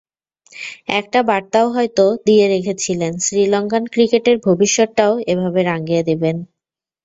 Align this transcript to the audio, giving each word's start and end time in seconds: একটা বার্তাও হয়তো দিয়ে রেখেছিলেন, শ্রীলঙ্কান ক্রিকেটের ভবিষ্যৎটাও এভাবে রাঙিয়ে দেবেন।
একটা 0.91 1.19
বার্তাও 1.23 1.67
হয়তো 1.69 2.05
দিয়ে 2.25 2.45
রেখেছিলেন, 2.47 3.13
শ্রীলঙ্কান 3.25 3.83
ক্রিকেটের 3.93 4.37
ভবিষ্যৎটাও 4.47 5.13
এভাবে 5.31 5.61
রাঙিয়ে 5.69 6.01
দেবেন। 6.09 6.37